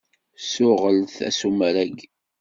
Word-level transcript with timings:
Ssuɣel-t 0.41 1.17
asumer-agi. 1.27 2.07